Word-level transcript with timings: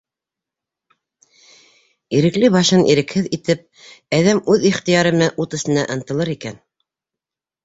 -Ирекле 2.19 2.49
башын 2.55 2.85
ирекһеҙ 2.93 3.27
итеп, 3.37 3.61
әҙәм 4.21 4.41
үҙ 4.55 4.67
ихтыяры 4.71 5.13
менән 5.19 5.37
ут 5.45 5.55
эсенә 5.61 5.85
ынтылыр 5.99 6.35
икән... 6.37 6.59